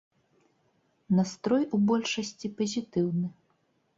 Настрой 1.19 1.67
у 1.77 1.79
большасці 1.91 2.47
пазітыўны. 2.61 3.27